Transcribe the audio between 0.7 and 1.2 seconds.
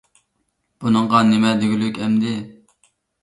بۇنىڭغا